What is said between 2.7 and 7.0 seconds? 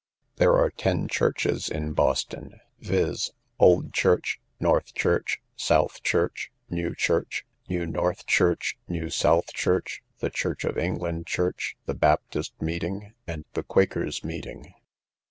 viz. Old Church, North Church, South Church, New